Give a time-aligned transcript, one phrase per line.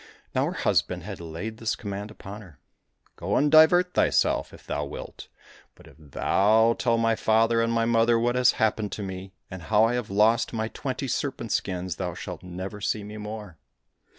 [0.33, 2.57] Now her husband had laid this command upon her,"
[3.17, 5.27] Go and divert thyself if thou wilt,
[5.75, 9.61] but if thou tell my father and my mother what has happened to me, and
[9.61, 13.59] how I have lost my twenty serpent skins, thou shalt never see me more."